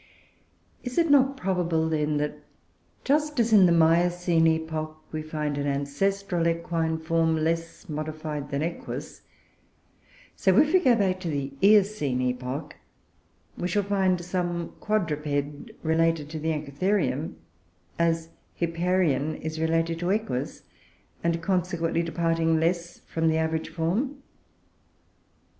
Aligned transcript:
Is 0.81 0.97
it 0.97 1.11
not 1.11 1.37
probable 1.37 1.87
then, 1.87 2.17
that, 2.17 2.39
just 3.03 3.39
as 3.39 3.53
in 3.53 3.67
the 3.67 3.71
Miocene 3.71 4.47
epoch, 4.47 4.97
we 5.11 5.21
find 5.21 5.59
an 5.59 5.67
ancestral 5.67 6.47
equine 6.47 6.97
form 6.97 7.35
less 7.37 7.87
modified 7.87 8.49
than 8.49 8.63
Equus, 8.63 9.21
so, 10.35 10.57
if 10.57 10.73
we 10.73 10.79
go 10.79 10.95
back 10.95 11.19
to 11.19 11.27
the 11.27 11.53
Eocene 11.61 12.19
epoch, 12.19 12.77
we 13.55 13.67
shall 13.67 13.83
find 13.83 14.19
some 14.25 14.69
quadruped 14.79 15.69
related 15.83 16.31
to 16.31 16.39
the 16.39 16.49
Anchitherium, 16.49 17.35
as 17.99 18.29
Hipparion 18.59 19.35
is 19.41 19.61
related 19.61 19.99
to 19.99 20.09
Equus, 20.09 20.63
and 21.23 21.43
consequently 21.43 22.01
departing 22.01 22.59
less 22.59 23.01
from 23.01 23.27
the 23.27 23.37
average 23.37 23.69
form? 23.69 24.23